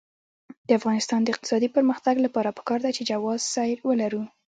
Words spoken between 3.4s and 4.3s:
سیر ولرو.